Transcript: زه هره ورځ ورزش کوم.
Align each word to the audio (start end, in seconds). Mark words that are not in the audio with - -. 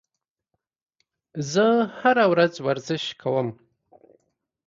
زه 1.51 1.65
هره 1.99 2.25
ورځ 2.31 2.53
ورزش 2.67 3.03
کوم. 3.21 3.47